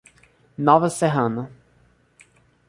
[0.57, 1.53] Nova Serrana